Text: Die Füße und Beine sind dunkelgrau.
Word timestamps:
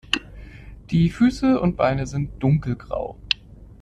Die 0.89 1.11
Füße 1.11 1.59
und 1.61 1.77
Beine 1.77 2.07
sind 2.07 2.41
dunkelgrau. 2.41 3.19